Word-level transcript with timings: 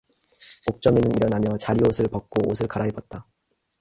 옥점이는 0.71 1.11
일어나며 1.11 1.59
자리옷을 1.59 2.07
벗고 2.07 2.49
옷을 2.49 2.67
갈아입었다. 2.67 3.27